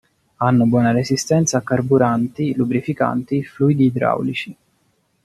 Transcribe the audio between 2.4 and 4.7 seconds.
lubrificanti, fluidi idraulici.